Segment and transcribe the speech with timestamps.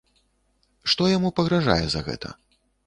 [0.93, 2.29] Што яму пагражае за гэта?